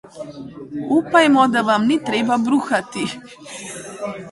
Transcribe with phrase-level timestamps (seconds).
[0.95, 3.07] Upajmo, da vam ni treba bruhati.